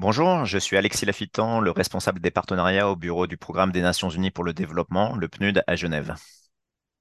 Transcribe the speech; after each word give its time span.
Bonjour, 0.00 0.44
je 0.44 0.58
suis 0.58 0.76
Alexis 0.76 1.06
Lafitan, 1.06 1.58
le 1.58 1.72
responsable 1.72 2.20
des 2.20 2.30
partenariats 2.30 2.88
au 2.88 2.94
bureau 2.94 3.26
du 3.26 3.36
Programme 3.36 3.72
des 3.72 3.80
Nations 3.80 4.08
Unies 4.08 4.30
pour 4.30 4.44
le 4.44 4.52
développement, 4.52 5.16
le 5.16 5.26
PNUD 5.26 5.64
à 5.66 5.74
Genève. 5.74 6.14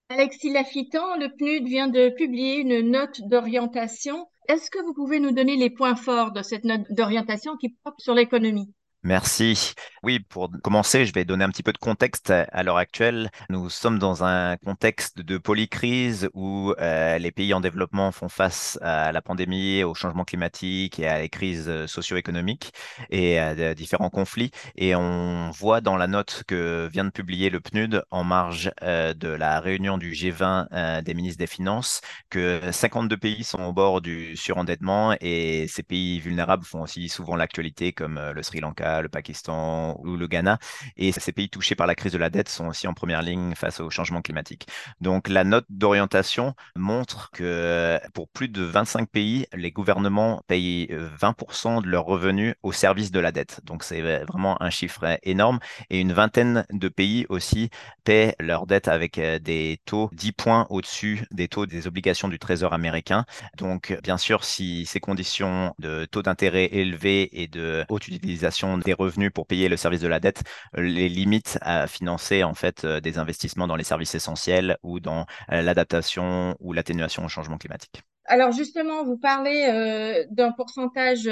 Alexis 0.09 0.51
Lafitan, 0.51 1.15
le 1.17 1.29
PNUD 1.37 1.67
vient 1.67 1.89
de 1.89 2.09
publier 2.09 2.55
une 2.55 2.89
note 2.89 3.21
d'orientation. 3.21 4.27
Est-ce 4.49 4.71
que 4.71 4.83
vous 4.83 4.95
pouvez 4.95 5.19
nous 5.19 5.31
donner 5.31 5.57
les 5.57 5.69
points 5.69 5.95
forts 5.95 6.31
de 6.31 6.41
cette 6.41 6.63
note 6.63 6.87
d'orientation 6.89 7.55
qui 7.57 7.77
porte 7.83 8.01
sur 8.01 8.15
l'économie? 8.15 8.73
Merci. 9.07 9.73
Oui, 10.03 10.19
pour 10.19 10.51
commencer, 10.63 11.05
je 11.05 11.13
vais 11.13 11.23
donner 11.23 11.45
un 11.45 11.49
petit 11.49 11.63
peu 11.63 11.71
de 11.71 11.77
contexte 11.77 12.29
à 12.29 12.63
l'heure 12.63 12.77
actuelle. 12.77 13.29
Nous 13.49 13.69
sommes 13.69 13.99
dans 13.99 14.23
un 14.25 14.57
contexte 14.57 15.19
de 15.21 15.37
polycrise 15.37 16.29
où 16.33 16.73
euh, 16.79 17.17
les 17.17 17.31
pays 17.31 17.53
en 17.53 17.61
développement 17.61 18.11
font 18.11 18.27
face 18.29 18.77
à 18.81 19.11
la 19.13 19.21
pandémie, 19.21 19.83
au 19.83 19.95
changement 19.95 20.25
climatique 20.25 20.99
et 20.99 21.07
à 21.07 21.19
les 21.19 21.29
crises 21.29 21.85
socio-économiques 21.87 22.73
et 23.09 23.39
à 23.39 23.73
différents 23.73 24.09
conflits. 24.09 24.51
Et 24.75 24.93
on 24.93 25.51
voit 25.51 25.79
dans 25.81 25.95
la 25.95 26.07
note 26.07 26.43
que 26.45 26.87
vient 26.91 27.05
de 27.05 27.09
publier 27.09 27.49
le 27.49 27.61
PNUD 27.61 28.03
en 28.11 28.23
marge 28.25 28.71
euh, 28.83 29.13
de 29.13 29.29
la 29.29 29.59
réunion 29.61 29.97
du 29.97 30.11
G20 30.11 30.67
euh, 30.73 31.01
des 31.01 31.13
ministres 31.13 31.39
des 31.39 31.47
Finances 31.47 32.01
que 32.29 32.59
52 32.71 33.15
pays 33.17 33.43
sont 33.45 33.63
au 33.63 33.73
bord 33.73 34.01
du 34.01 34.35
surendettement 34.35 35.15
et 35.21 35.67
ces 35.67 35.83
pays 35.83 36.19
vulnérables 36.19 36.65
font 36.65 36.81
aussi 36.81 37.07
souvent 37.09 37.37
l'actualité 37.37 37.93
comme 37.93 38.19
le 38.33 38.43
Sri 38.43 38.59
Lanka 38.59 38.96
le 39.01 39.09
Pakistan 39.09 39.99
ou 40.03 40.15
le 40.15 40.27
Ghana. 40.27 40.59
Et 40.97 41.11
ces 41.11 41.31
pays 41.31 41.49
touchés 41.49 41.75
par 41.75 41.87
la 41.87 41.95
crise 41.95 42.13
de 42.13 42.17
la 42.17 42.29
dette 42.29 42.49
sont 42.49 42.67
aussi 42.67 42.87
en 42.87 42.93
première 42.93 43.21
ligne 43.21 43.55
face 43.55 43.79
au 43.79 43.89
changement 43.89 44.21
climatique. 44.21 44.67
Donc 45.01 45.29
la 45.29 45.43
note 45.43 45.65
d'orientation 45.69 46.53
montre 46.75 47.31
que 47.31 47.99
pour 48.13 48.29
plus 48.29 48.49
de 48.49 48.63
25 48.63 49.09
pays, 49.09 49.47
les 49.53 49.71
gouvernements 49.71 50.41
payent 50.47 50.87
20% 51.19 51.81
de 51.81 51.87
leurs 51.87 52.05
revenus 52.05 52.55
au 52.63 52.71
service 52.71 53.11
de 53.11 53.19
la 53.19 53.31
dette. 53.31 53.61
Donc 53.63 53.83
c'est 53.83 54.01
vraiment 54.23 54.61
un 54.61 54.69
chiffre 54.69 55.17
énorme. 55.23 55.59
Et 55.89 55.99
une 55.99 56.13
vingtaine 56.13 56.65
de 56.71 56.87
pays 56.87 57.25
aussi 57.29 57.69
paient 58.03 58.35
leur 58.39 58.67
dette 58.67 58.87
avec 58.87 59.17
euh, 59.17 59.39
des 59.39 59.79
taux 59.85 60.09
10 60.13 60.31
points 60.31 60.67
au-dessus 60.69 61.25
des 61.31 61.47
taux 61.47 61.65
des 61.65 61.87
obligations 61.87 62.27
du 62.27 62.39
Trésor 62.39 62.73
américain. 62.73 63.25
Donc 63.57 63.97
bien 64.03 64.17
sûr, 64.17 64.43
si 64.43 64.85
ces 64.85 64.99
conditions 64.99 65.73
de 65.79 66.05
taux 66.05 66.21
d'intérêt 66.21 66.69
élevés 66.71 67.41
et 67.41 67.47
de 67.47 67.85
haute 67.89 68.07
utilisation 68.07 68.77
des 68.87 68.93
revenus 68.93 69.31
pour 69.33 69.45
payer 69.45 69.67
le 69.67 69.75
service 69.75 69.99
de 69.99 70.07
la 70.07 70.21
dette 70.21 70.43
euh, 70.77 70.81
les 70.81 71.09
limites 71.09 71.57
à 71.61 71.87
financer 71.87 72.43
en 72.43 72.53
fait 72.53 72.85
euh, 72.85 73.01
des 73.01 73.17
investissements 73.17 73.67
dans 73.67 73.75
les 73.75 73.83
services 73.83 74.15
essentiels 74.15 74.77
ou 74.81 75.01
dans 75.01 75.25
euh, 75.51 75.61
l'adaptation 75.61 76.55
ou 76.61 76.71
l'atténuation 76.71 77.25
au 77.25 77.27
changement 77.27 77.57
climatique. 77.57 78.01
Alors 78.29 78.51
justement, 78.51 79.05
vous 79.05 79.17
parlez 79.17 80.25
d'un 80.31 80.51
pourcentage 80.51 81.29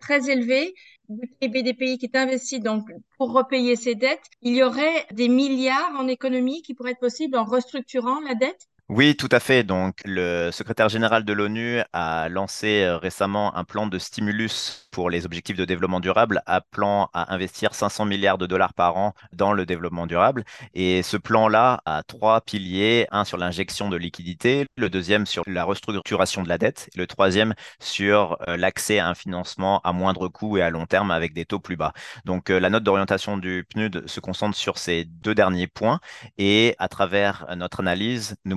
très 0.00 0.30
élevé 0.30 0.74
du 1.10 1.26
PIB 1.40 1.62
des 1.62 1.74
pays 1.74 1.98
qui 1.98 2.06
est 2.06 2.16
investi 2.16 2.58
donc 2.58 2.88
pour 3.18 3.34
repayer 3.34 3.76
ses 3.76 3.94
dettes. 3.94 4.24
Il 4.40 4.56
y 4.56 4.62
aurait 4.62 5.06
des 5.12 5.28
milliards 5.28 5.92
en 5.98 6.08
économie 6.08 6.62
qui 6.62 6.72
pourraient 6.72 6.92
être 6.92 7.00
possibles 7.00 7.36
en 7.36 7.44
restructurant 7.44 8.20
la 8.20 8.34
dette? 8.34 8.66
Oui, 8.90 9.16
tout 9.16 9.28
à 9.32 9.38
fait. 9.38 9.64
Donc, 9.64 9.98
le 10.06 10.50
secrétaire 10.50 10.88
général 10.88 11.22
de 11.22 11.34
l'ONU 11.34 11.80
a 11.92 12.30
lancé 12.30 12.84
euh, 12.84 12.96
récemment 12.96 13.54
un 13.54 13.64
plan 13.64 13.86
de 13.86 13.98
stimulus 13.98 14.88
pour 14.92 15.10
les 15.10 15.26
objectifs 15.26 15.58
de 15.58 15.66
développement 15.66 16.00
durable, 16.00 16.42
appelant 16.46 17.10
à 17.12 17.34
investir 17.34 17.74
500 17.74 18.06
milliards 18.06 18.38
de 18.38 18.46
dollars 18.46 18.72
par 18.72 18.96
an 18.96 19.12
dans 19.34 19.52
le 19.52 19.66
développement 19.66 20.06
durable. 20.06 20.42
Et 20.72 21.02
ce 21.02 21.18
plan-là 21.18 21.82
a 21.84 22.02
trois 22.02 22.40
piliers. 22.40 23.06
Un 23.10 23.24
sur 23.24 23.36
l'injection 23.36 23.90
de 23.90 23.98
liquidités, 23.98 24.64
le 24.78 24.88
deuxième 24.88 25.26
sur 25.26 25.42
la 25.46 25.64
restructuration 25.64 26.42
de 26.42 26.48
la 26.48 26.56
dette, 26.56 26.88
et 26.94 26.98
le 26.98 27.06
troisième 27.06 27.52
sur 27.80 28.38
euh, 28.48 28.56
l'accès 28.56 28.98
à 29.00 29.08
un 29.08 29.14
financement 29.14 29.80
à 29.84 29.92
moindre 29.92 30.28
coût 30.28 30.56
et 30.56 30.62
à 30.62 30.70
long 30.70 30.86
terme 30.86 31.10
avec 31.10 31.34
des 31.34 31.44
taux 31.44 31.60
plus 31.60 31.76
bas. 31.76 31.92
Donc, 32.24 32.48
euh, 32.48 32.58
la 32.58 32.70
note 32.70 32.84
d'orientation 32.84 33.36
du 33.36 33.66
PNUD 33.68 34.08
se 34.08 34.20
concentre 34.20 34.56
sur 34.56 34.78
ces 34.78 35.04
deux 35.04 35.34
derniers 35.34 35.66
points. 35.66 36.00
Et 36.38 36.74
à 36.78 36.88
travers 36.88 37.46
notre 37.54 37.80
analyse, 37.80 38.36
nous 38.46 38.56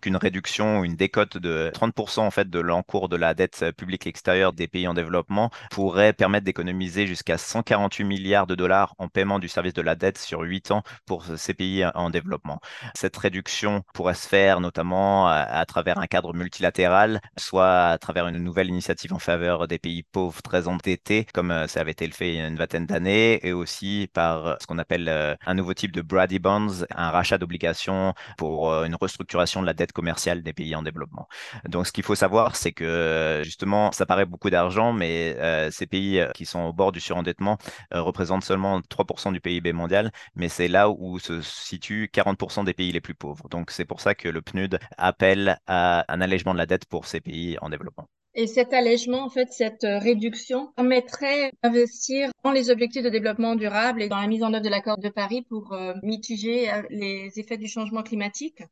qu'une 0.00 0.16
réduction, 0.16 0.84
une 0.84 0.96
décote 0.96 1.36
de 1.36 1.70
30% 1.74 2.20
en 2.20 2.30
fait 2.30 2.50
de 2.50 2.58
l'encours 2.58 3.08
de 3.08 3.16
la 3.16 3.34
dette 3.34 3.64
publique 3.76 4.06
extérieure 4.06 4.52
des 4.52 4.68
pays 4.68 4.88
en 4.88 4.94
développement 4.94 5.50
pourrait 5.70 6.12
permettre 6.12 6.44
d'économiser 6.44 7.06
jusqu'à 7.06 7.38
148 7.38 8.04
milliards 8.04 8.46
de 8.46 8.54
dollars 8.54 8.94
en 8.98 9.08
paiement 9.08 9.38
du 9.38 9.48
service 9.48 9.74
de 9.74 9.82
la 9.82 9.94
dette 9.94 10.18
sur 10.18 10.40
8 10.40 10.70
ans 10.70 10.82
pour 11.06 11.24
ces 11.36 11.54
pays 11.54 11.84
en 11.94 12.10
développement. 12.10 12.60
Cette 12.94 13.16
réduction 13.16 13.82
pourrait 13.94 14.14
se 14.14 14.26
faire 14.26 14.60
notamment 14.60 15.28
à, 15.28 15.64
travers 15.66 15.98
un 15.98 16.06
cadre 16.06 16.34
multilatéral, 16.34 17.20
soit 17.38 17.86
à 17.88 17.98
travers 17.98 18.26
une 18.28 18.38
nouvelle 18.38 18.68
initiative 18.68 19.12
en 19.12 19.18
faveur 19.18 19.68
des 19.68 19.78
pays 19.78 20.02
pauvres 20.02 20.42
très 20.42 20.68
endettés, 20.68 21.26
comme 21.32 21.50
euh, 21.50 21.66
ça 21.66 21.80
avait 21.80 21.92
été 21.92 22.06
le 22.06 22.12
fait 22.12 22.30
il 22.30 22.36
y 22.36 22.40
a 22.40 22.46
une 22.46 22.56
vingtaine 22.56 22.86
d'années, 22.86 23.46
et 23.46 23.52
aussi 23.52 24.08
par 24.12 24.56
ce 24.60 24.66
qu'on 24.66 24.78
appelle 24.78 25.08
euh, 25.08 25.34
un 25.46 25.54
nouveau 25.54 25.74
type 25.74 25.92
de 25.92 26.02
Brady 26.02 26.38
Bonds, 26.38 26.84
un 26.94 27.10
rachat 27.10 27.38
d'obligations 27.38 28.14
pour 28.36 28.72
euh, 28.72 28.84
une 28.84 28.96
restructuration 29.00 29.59
de 29.60 29.66
la 29.66 29.74
dette 29.74 29.92
commerciale 29.92 30.42
des 30.42 30.52
pays 30.52 30.74
en 30.74 30.82
développement. 30.82 31.28
Donc, 31.68 31.86
ce 31.86 31.92
qu'il 31.92 32.04
faut 32.04 32.14
savoir, 32.14 32.56
c'est 32.56 32.72
que 32.72 33.42
justement, 33.44 33.92
ça 33.92 34.06
paraît 34.06 34.26
beaucoup 34.26 34.50
d'argent, 34.50 34.92
mais 34.92 35.36
euh, 35.38 35.70
ces 35.70 35.86
pays 35.86 36.20
euh, 36.20 36.30
qui 36.32 36.46
sont 36.46 36.60
au 36.60 36.72
bord 36.72 36.92
du 36.92 37.00
surendettement 37.00 37.58
euh, 37.94 38.02
représentent 38.02 38.44
seulement 38.44 38.80
3% 38.80 39.32
du 39.32 39.40
PIB 39.40 39.72
mondial, 39.72 40.12
mais 40.34 40.48
c'est 40.48 40.68
là 40.68 40.90
où 40.90 41.18
se 41.18 41.40
situent 41.42 42.10
40% 42.12 42.64
des 42.64 42.74
pays 42.74 42.92
les 42.92 43.00
plus 43.00 43.14
pauvres. 43.14 43.48
Donc, 43.48 43.70
c'est 43.70 43.84
pour 43.84 44.00
ça 44.00 44.14
que 44.14 44.28
le 44.28 44.42
PNUD 44.42 44.78
appelle 44.96 45.58
à 45.66 46.04
un 46.08 46.20
allègement 46.20 46.52
de 46.52 46.58
la 46.58 46.66
dette 46.66 46.86
pour 46.86 47.06
ces 47.06 47.20
pays 47.20 47.56
en 47.60 47.68
développement. 47.68 48.08
Et 48.34 48.46
cet 48.46 48.72
allègement, 48.72 49.24
en 49.24 49.28
fait, 49.28 49.48
cette 49.50 49.82
réduction 49.82 50.72
permettrait 50.76 51.50
d'investir 51.64 52.30
dans 52.44 52.52
les 52.52 52.70
objectifs 52.70 53.02
de 53.02 53.08
développement 53.08 53.56
durable 53.56 54.02
et 54.02 54.08
dans 54.08 54.20
la 54.20 54.28
mise 54.28 54.44
en 54.44 54.54
œuvre 54.54 54.62
de 54.62 54.68
l'accord 54.68 54.98
de 54.98 55.08
Paris 55.08 55.42
pour 55.42 55.76
mitiger 56.04 56.70
les 56.90 57.32
effets 57.40 57.58
du 57.58 57.66
changement 57.66 58.04
climatique. 58.04 58.62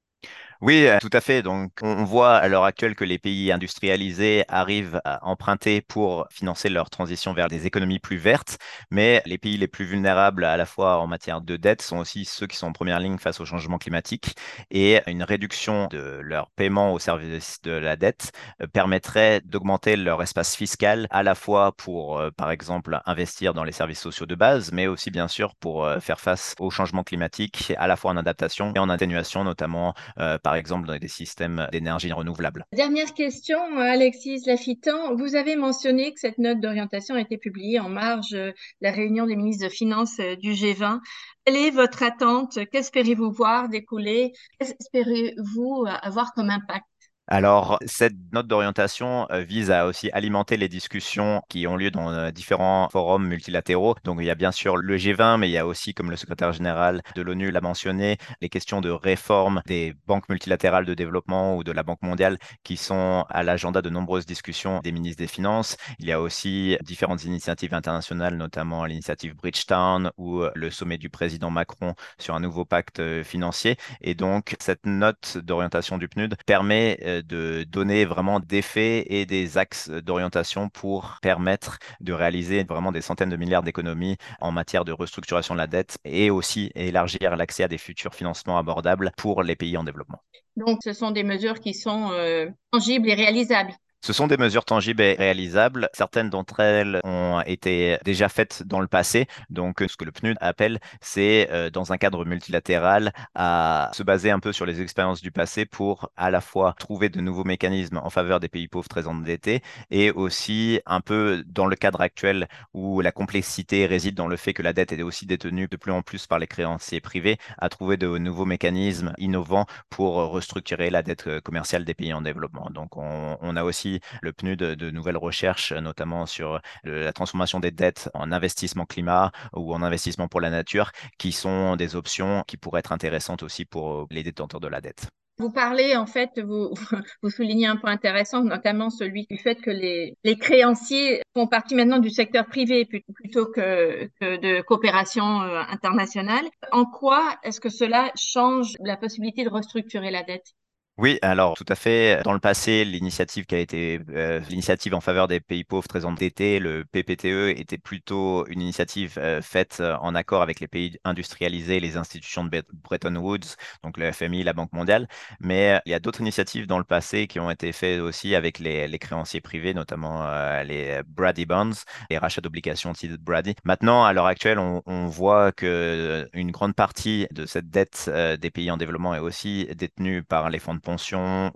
Oui, 0.61 0.87
euh, 0.89 0.99
tout 1.01 1.11
à 1.13 1.21
fait. 1.21 1.43
Donc, 1.43 1.71
on 1.83 2.03
voit 2.05 2.37
à 2.37 2.49
l'heure 2.49 2.65
actuelle 2.65 2.97
que 2.97 3.05
les 3.05 3.19
pays 3.19 3.53
industrialisés 3.53 4.45
arrivent 4.49 5.01
à 5.05 5.25
emprunter 5.25 5.81
pour 5.81 6.27
financer 6.31 6.69
leur 6.69 6.91
transition 6.91 7.33
vers 7.33 7.47
des 7.49 7.67
économies 7.67 8.01
plus 8.01 8.17
vertes, 8.17 8.59
mais 8.91 9.23
les 9.25 9.39
pays 9.39 9.57
les 9.57 9.69
plus 9.69 9.85
vulnérables 9.85 10.45
à 10.45 10.57
la 10.57 10.67
fois 10.67 10.99
en 10.99 11.07
matière 11.07 11.41
de 11.43 11.57
dette 11.57 11.81
sont 11.83 11.99
aussi 11.99 12.25
ceux 12.25 12.47
qui 12.49 12.57
sont 12.57 12.67
en 12.67 12.73
première 12.73 12.99
ligne 12.99 13.19
face 13.19 13.41
au 13.41 13.45
changement 13.45 13.79
climatique 13.79 14.35
et 14.73 15.01
une 15.07 15.23
réduction 15.23 15.87
de 15.89 16.19
leur 16.23 16.51
paiement 16.51 16.93
au 16.93 16.99
service 16.99 17.63
de 17.63 17.71
la 17.71 17.95
dette 17.97 18.33
euh, 18.61 18.67
permettrait 18.67 19.41
d'augmenter 19.45 19.95
leur 19.97 20.21
espace 20.23 20.57
fiscal 20.57 21.07
à 21.11 21.23
la 21.23 21.37
fois 21.37 21.71
pour, 21.77 22.19
euh, 22.19 22.31
par 22.33 22.51
exemple, 22.51 23.01
investir 23.07 23.55
dans 23.55 23.65
les 23.65 23.73
services 23.73 24.01
sociaux 24.01 24.27
de 24.27 24.35
base, 24.35 24.73
mais 24.73 24.89
aussi 24.89 25.11
bien 25.13 25.29
sûr 25.29 25.55
pour 25.57 25.89
faire 26.01 26.21
face 26.21 26.55
au 26.59 26.71
changement 26.71 27.05
climatique 27.05 27.73
à 27.79 27.87
la 27.87 27.97
fois 27.97 28.11
en 28.11 28.17
adaptation 28.17 28.73
et 28.75 28.79
en 28.81 28.89
atténuation, 28.89 29.45
notamment 29.45 29.95
par 30.17 30.55
exemple 30.55 30.87
dans 30.87 30.99
des 30.99 31.09
systèmes 31.09 31.67
d'énergie 31.73 32.13
renouvelable. 32.13 32.65
Dernière 32.73 33.15
question, 33.15 33.59
Alexis 33.79 34.43
Lafitan. 34.47 35.15
Vous 35.15 35.35
avez 35.35 35.57
mentionné 35.57 36.13
que 36.13 36.21
cette 36.21 36.39
note 36.39 36.61
d'orientation 36.61 37.15
a 37.15 37.21
été 37.21 37.39
publiée 37.39 37.81
en 37.81 37.89
marge 37.89 38.31
de 38.31 38.55
la 38.81 38.91
réunion 38.91 39.27
des 39.27 39.37
ministres 39.37 39.67
de 39.67 39.71
Finances 39.71 40.19
euh, 40.21 40.37
du 40.37 40.53
G20. 40.53 41.01
Quelle 41.45 41.57
est 41.57 41.71
votre 41.71 42.03
attente? 42.03 42.59
Qu'espérez-vous 42.71 43.31
voir 43.33 43.69
découler? 43.69 44.33
Qu'espérez-vous 44.59 45.87
avoir 46.03 46.33
comme 46.35 46.51
impact? 46.51 46.85
Alors, 47.31 47.79
cette 47.85 48.15
note 48.33 48.47
d'orientation 48.47 49.27
euh, 49.31 49.43
vise 49.43 49.71
à 49.71 49.85
aussi 49.87 50.11
alimenter 50.13 50.57
les 50.57 50.69
discussions 50.71 51.43
qui 51.51 51.67
ont 51.67 51.77
lieu 51.77 51.91
dans 51.91 52.11
euh, 52.11 52.31
différents 52.31 52.89
forums 52.91 53.27
multilatéraux. 53.29 53.97
Donc, 54.05 54.17
il 54.21 54.25
y 54.25 54.31
a 54.31 54.35
bien 54.35 54.51
sûr 54.51 54.79
le 54.79 54.97
G20, 54.97 55.37
mais 55.37 55.51
il 55.51 55.53
y 55.53 55.59
a 55.59 55.67
aussi, 55.67 55.93
comme 55.93 56.11
le 56.11 56.17
secrétaire 56.17 56.55
général 56.55 57.03
de 57.15 57.21
l'ONU 57.21 57.51
l'a 57.51 57.61
mentionné, 57.61 58.17
les 58.41 58.49
questions 58.49 58.81
de 58.81 58.89
réforme 58.89 59.61
des 59.67 59.95
banques 60.07 60.27
multilatérales 60.31 60.87
de 60.87 60.95
développement 60.95 61.55
ou 61.55 61.65
de 61.65 61.73
la 61.73 61.83
Banque 61.83 62.01
mondiale 62.01 62.39
qui 62.65 62.79
sont 62.79 63.27
à 63.29 63.43
l'agenda 63.43 63.83
de 63.83 63.91
nombreuses 63.91 64.25
discussions 64.25 64.81
des 64.81 64.93
ministres 64.93 65.23
des 65.23 65.29
Finances. 65.29 65.77
Il 65.99 66.07
y 66.07 66.13
a 66.13 66.23
aussi 66.23 66.79
différentes 66.81 67.25
initiatives 67.25 67.75
internationales, 67.75 68.37
notamment 68.39 68.87
l'initiative 68.87 69.37
Bridgetown 69.37 70.11
ou 70.17 70.41
euh, 70.41 70.51
le 70.55 70.71
sommet 70.71 70.97
du 70.97 71.11
président 71.11 71.51
Macron 71.51 71.95
sur 72.19 72.35
un 72.35 72.41
nouveau 72.41 72.65
pacte 72.65 73.03
financier. 73.23 73.77
Et 74.01 74.15
donc, 74.15 74.57
cette 74.61 74.87
note 74.87 75.37
d'orientation 75.37 75.99
du 75.99 76.09
PNUD 76.09 76.35
permet 76.47 77.18
de 77.23 77.65
donner 77.65 78.05
vraiment 78.05 78.41
des 78.41 78.63
faits 78.63 79.07
et 79.09 79.27
des 79.27 79.59
axes 79.59 79.91
d'orientation 79.91 80.69
pour 80.69 81.19
permettre 81.23 81.79
de 82.01 82.13
réaliser 82.13 82.65
vraiment 82.65 82.93
des 82.93 83.01
centaines 83.01 83.31
de 83.31 83.37
milliards 83.37 83.63
d'économies 83.63 84.17
en 84.41 84.53
matière 84.53 84.85
de 84.85 84.93
restructuration 84.93 85.55
de 85.55 85.59
la 85.59 85.67
dette 85.67 85.99
et 86.05 86.31
aussi 86.31 86.71
élargir 86.75 87.37
l'accès 87.37 87.65
à 87.65 87.69
des 87.69 87.79
futurs 87.79 88.15
financements 88.15 88.59
abordables 88.59 89.13
pour 89.17 89.43
les 89.43 89.57
pays 89.57 89.77
en 89.77 89.85
développement. 89.85 90.23
Donc, 90.57 90.81
ce 90.83 90.93
sont 90.93 91.11
des 91.11 91.23
mesures 91.23 91.61
qui 91.61 91.75
sont 91.75 92.11
euh, 92.13 92.49
tangibles 92.73 93.09
et 93.09 93.15
réalisables. 93.15 93.73
Ce 94.01 94.13
sont 94.13 94.29
des 94.29 94.37
mesures 94.37 94.65
tangibles 94.65 95.03
et 95.03 95.15
réalisables. 95.15 95.89
Certaines 95.93 96.31
d'entre 96.31 96.61
elles 96.61 97.01
ont 97.05 97.43
été 97.45 97.99
déjà 98.05 98.29
faites 98.29 98.63
dans 98.63 98.81
le 98.81 98.87
passé. 98.87 99.27
Donc, 99.51 99.85
ce 99.87 99.97
que 99.97 100.05
le 100.05 100.13
PNUD 100.13 100.37
appelle, 100.41 100.79
c'est 101.01 101.49
euh, 101.51 101.69
dans 101.69 101.93
un 101.93 101.99
cadre 101.99 102.25
multilatéral 102.25 103.13
à 103.35 103.91
se 103.93 104.05
baser 104.05 104.31
un 104.31 104.39
peu 104.39 104.53
sur 104.53 104.67
les 104.67 104.81
expériences 104.81 105.21
du 105.21 105.33
passé 105.33 105.67
pour 105.67 106.11
à 106.17 106.31
la 106.31 106.41
fois 106.41 106.75
trouver 106.79 107.09
de 107.09 107.21
nouveaux 107.21 107.45
mécanismes 107.45 107.99
en 107.99 108.09
faveur 108.09 108.39
des 108.39 108.49
pays 108.49 108.69
pauvres 108.69 108.89
très 108.89 109.09
endettés 109.09 109.63
et 109.91 110.13
aussi 110.13 110.81
un 110.87 111.01
peu 111.01 111.43
dans 111.47 111.67
le 111.67 111.75
cadre 111.75 112.01
actuel 112.01 112.49
où 112.75 113.01
la 113.01 113.11
complexité 113.13 113.85
réside 113.87 114.15
dans 114.15 114.29
le 114.29 114.37
fait 114.37 114.55
que 114.55 114.63
la 114.63 114.73
dette 114.73 114.93
est 114.93 115.03
aussi 115.03 115.27
détenue 115.27 115.67
de 115.69 115.77
plus 115.77 115.93
en 115.93 116.03
plus 116.03 116.27
par 116.27 116.39
les 116.39 116.47
créanciers 116.47 117.01
privés, 117.01 117.37
à 117.59 117.69
trouver 117.69 117.97
de 117.97 118.17
nouveaux 118.17 118.47
mécanismes 118.47 119.13
innovants 119.19 119.67
pour 119.91 120.15
restructurer 120.15 120.89
la 120.91 121.03
dette 121.03 121.27
euh, 121.27 121.41
commerciale 121.41 121.85
des 121.85 121.95
pays 121.95 122.13
en 122.13 122.23
développement. 122.23 122.69
Donc, 122.71 122.97
on, 122.97 123.37
on 123.41 123.57
a 123.57 123.65
aussi 123.65 123.88
le 124.23 124.33
PNUD 124.33 124.59
de, 124.59 124.91
nouvelles 124.91 125.17
recherches, 125.17 125.73
notamment 125.73 126.27
sur 126.27 126.61
la 126.85 127.13
transformation 127.13 127.61
des 127.61 127.71
dettes 127.71 128.11
en 128.15 128.33
investissement 128.33 128.85
climat 128.85 129.33
ou 129.55 129.75
en 129.75 129.83
investissement 129.83 130.29
pour 130.29 130.41
la 130.41 130.51
nature, 130.51 130.91
qui 131.19 131.33
sont 131.33 131.77
des 131.77 131.97
options 131.97 132.45
qui 132.47 132.57
pourraient 132.57 132.81
être 132.81 132.93
intéressantes 132.93 133.43
aussi 133.43 133.65
pour 133.65 134.07
les 134.11 134.23
détenteurs 134.23 134.61
de 134.61 134.69
la 134.69 134.81
dette. 134.81 135.09
Vous 135.39 135.53
parlez, 135.53 135.95
en 135.95 136.07
fait, 136.07 136.41
vous, 137.23 137.31
soulignez 137.31 137.67
un 137.67 137.77
point 137.77 137.93
intéressant, 137.93 138.43
notamment 138.43 138.91
celui 138.91 139.27
du 139.31 139.39
fait 139.39 139.55
que 139.57 139.71
les, 139.71 140.17
créanciers 140.37 141.23
font 141.35 141.47
partie 141.47 141.75
maintenant 141.75 141.99
du 141.99 142.11
secteur 142.11 142.47
privé 142.47 142.85
plutôt 143.15 143.47
que, 143.47 144.09
de 144.21 144.61
coopération 144.63 145.43
euh, 145.43 145.63
internationale. 145.69 146.45
En 146.73 146.85
quoi 146.85 147.37
est-ce 147.45 147.61
que 147.61 147.69
cela 147.69 148.11
change 148.17 148.75
la 148.81 148.97
possibilité 148.97 149.45
de 149.45 149.51
restructurer 149.51 150.11
la 150.11 150.25
dette? 150.25 150.55
Oui, 151.01 151.17
alors 151.23 151.55
tout 151.57 151.65
à 151.69 151.77
fait. 151.77 152.21
Dans 152.25 152.33
le 152.33 152.41
passé, 152.41 152.85
l'initiative 152.85 153.47
qui 153.47 153.55
a 153.55 153.59
été 153.59 154.01
euh, 154.11 154.41
l'initiative 154.51 154.95
en 154.97 155.01
faveur 155.01 155.29
des 155.29 155.39
pays 155.39 155.63
pauvres 155.63 155.87
très 155.87 156.05
endettés, 156.05 156.59
le 156.59 156.85
PPTE, 156.85 157.57
était 157.57 157.79
plutôt 157.79 158.45
une 158.49 158.61
initiative 158.61 159.15
euh, 159.17 159.41
faite 159.41 159.77
euh, 159.79 159.97
en 160.01 160.17
accord 160.17 160.43
avec 160.43 160.59
les 160.59 160.67
pays 160.67 160.99
industrialisés, 161.05 161.79
les 161.79 161.97
institutions 161.97 162.43
de 162.43 162.65
Bretton 162.73 163.15
Woods, 163.15 163.55
donc 163.85 163.97
le 163.97 164.11
FMI, 164.11 164.43
la 164.43 164.53
Banque 164.55 164.73
mondiale. 164.73 165.07
Mais 165.39 165.81
il 165.87 165.93
y 165.93 165.95
a 165.95 166.01
d'autres 166.01 166.21
initiatives 166.21 166.67
dans 166.67 166.79
le 166.79 166.85
passé 166.85 167.29
qui 167.29 167.39
ont 167.39 167.49
été 167.53 167.71
faites 167.71 168.01
aussi 168.01 168.35
avec 168.35 168.59
les, 168.59 168.99
créanciers 168.99 169.41
privés, 169.41 169.75
notamment 169.75 170.29
les 170.65 171.01
Brady 171.07 171.47
Bonds, 171.47 171.71
les 172.11 172.19
rachats 172.19 172.41
d'obligations 172.41 172.91
de 172.91 173.17
Brady. 173.17 173.55
Maintenant, 173.63 174.05
à 174.05 174.13
l'heure 174.13 174.27
actuelle, 174.27 174.59
on, 174.59 174.83
on 174.87 175.07
voit 175.07 175.53
que 175.53 176.29
une 176.33 176.51
grande 176.51 176.75
partie 176.75 177.29
de 177.31 177.47
cette 177.47 177.71
dette 177.71 178.11
des 178.41 178.51
pays 178.51 178.73
en 178.73 178.77
développement 178.77 179.15
est 179.15 179.21
aussi 179.21 179.69
détenue 179.77 180.25
par 180.25 180.51
les 180.51 180.59
fonds 180.59 180.75
de 180.75 180.81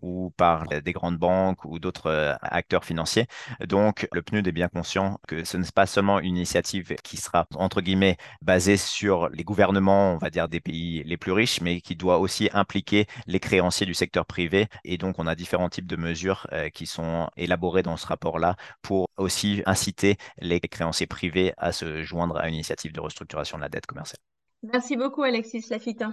ou 0.02 0.32
par 0.36 0.66
des 0.66 0.92
grandes 0.92 1.16
banques 1.18 1.64
ou 1.64 1.78
d'autres 1.78 2.06
euh, 2.10 2.34
acteurs 2.42 2.84
financiers. 2.84 3.26
Donc, 3.66 4.08
le 4.12 4.22
PNUD 4.22 4.46
est 4.46 4.52
bien 4.52 4.68
conscient 4.68 5.18
que 5.26 5.44
ce 5.44 5.56
n'est 5.56 5.66
pas 5.74 5.86
seulement 5.86 6.20
une 6.20 6.36
initiative 6.36 6.94
qui 7.02 7.16
sera, 7.16 7.46
entre 7.54 7.80
guillemets, 7.80 8.16
basée 8.42 8.76
sur 8.76 9.28
les 9.30 9.44
gouvernements, 9.44 10.14
on 10.14 10.18
va 10.18 10.30
dire, 10.30 10.48
des 10.48 10.60
pays 10.60 11.02
les 11.04 11.16
plus 11.16 11.32
riches, 11.32 11.60
mais 11.60 11.80
qui 11.80 11.96
doit 11.96 12.18
aussi 12.18 12.48
impliquer 12.52 13.06
les 13.26 13.40
créanciers 13.40 13.86
du 13.86 13.94
secteur 13.94 14.26
privé. 14.26 14.68
Et 14.84 14.98
donc, 14.98 15.18
on 15.18 15.26
a 15.26 15.34
différents 15.34 15.68
types 15.68 15.86
de 15.86 15.96
mesures 15.96 16.46
euh, 16.52 16.68
qui 16.68 16.86
sont 16.86 17.28
élaborées 17.36 17.82
dans 17.82 17.96
ce 17.96 18.06
rapport-là 18.06 18.56
pour 18.82 19.08
aussi 19.16 19.62
inciter 19.66 20.16
les 20.38 20.60
créanciers 20.60 21.06
privés 21.06 21.52
à 21.56 21.72
se 21.72 22.02
joindre 22.02 22.36
à 22.36 22.48
une 22.48 22.54
initiative 22.54 22.92
de 22.92 23.00
restructuration 23.00 23.56
de 23.56 23.62
la 23.62 23.68
dette 23.68 23.86
commerciale. 23.86 24.20
Merci 24.62 24.96
beaucoup, 24.96 25.22
Alexis 25.22 25.64
Lafitte. 25.70 26.04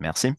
Merci. 0.00 0.34